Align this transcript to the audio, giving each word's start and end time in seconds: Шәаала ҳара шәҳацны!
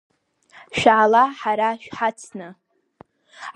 Шәаала 0.77 1.23
ҳара 1.39 1.69
шәҳацны! 1.83 2.47